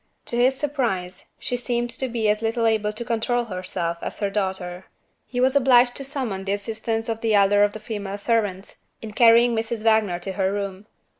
To 0.25 0.35
his 0.35 0.57
surprise, 0.57 1.25
she 1.37 1.55
seemed 1.55 1.91
to 1.91 2.07
be 2.07 2.27
as 2.27 2.41
little 2.41 2.65
able 2.65 2.91
to 2.91 3.05
control 3.05 3.45
herself 3.45 3.99
as 4.01 4.17
her 4.17 4.31
daughter. 4.31 4.85
He 5.27 5.39
was 5.39 5.55
obliged 5.55 5.95
to 5.97 6.03
summon 6.03 6.43
the 6.43 6.53
assistance 6.53 7.07
of 7.07 7.21
the 7.21 7.35
elder 7.35 7.63
of 7.63 7.73
the 7.73 7.79
female 7.79 8.17
servants, 8.17 8.77
in 9.03 9.11
carrying 9.11 9.55
Mrs. 9.55 9.83
Wagner 9.83 10.17
to 10.17 10.31
her 10.31 10.51
room. 10.51 10.87